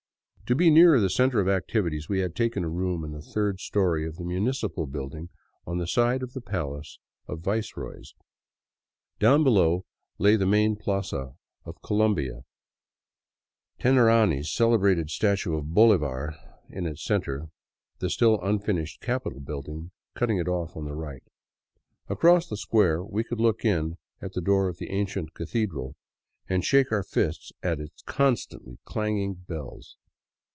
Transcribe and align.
To 0.47 0.53
be 0.55 0.69
nearer 0.69 0.99
the 0.99 1.09
center 1.09 1.39
of 1.39 1.47
activities 1.47 2.09
we 2.09 2.19
had 2.19 2.35
taken 2.35 2.65
a 2.65 2.69
room 2.69 3.05
in 3.05 3.13
the 3.13 3.21
third 3.21 3.61
story 3.61 4.05
of 4.05 4.17
the 4.17 4.25
municipal 4.25 4.85
building, 4.85 5.29
on 5.65 5.77
the 5.77 5.87
site 5.87 6.21
of 6.21 6.33
the 6.33 6.41
palace 6.41 6.99
of 7.25 7.37
the 7.41 7.45
viceroys. 7.51 8.13
Down 9.17 9.45
below 9.45 9.85
lay 10.17 10.35
the 10.35 10.45
main 10.45 10.75
plaza 10.75 11.35
of 11.63 11.81
Colombia, 11.81 12.41
Tenerani's 13.79 14.51
celebrated 14.51 15.09
statue 15.09 15.55
of 15.55 15.73
Bolivar 15.73 16.35
in 16.67 16.85
its 16.85 17.01
center, 17.05 17.45
the 17.99 18.09
still 18.09 18.37
unfinished 18.41 18.99
capitol 18.99 19.39
building 19.39 19.91
cutting 20.15 20.37
it 20.37 20.49
off 20.49 20.75
on 20.75 20.83
the 20.83 20.95
right. 20.95 21.23
Across 22.09 22.49
the 22.49 22.57
square 22.57 23.01
we 23.01 23.23
could 23.23 23.39
look 23.39 23.63
in 23.63 23.95
at 24.21 24.33
the 24.33 24.41
door 24.41 24.67
of 24.67 24.79
the 24.79 24.89
ancient 24.89 25.33
Cathedral— 25.33 25.95
and 26.49 26.61
shake 26.65 26.91
our 26.91 27.03
fists 27.03 27.53
at 27.63 27.79
its 27.79 28.01
constantly 28.01 28.79
clanging 28.83 29.35
bells. 29.35 29.95